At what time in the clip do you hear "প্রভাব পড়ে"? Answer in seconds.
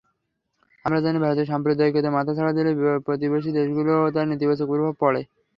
4.71-5.21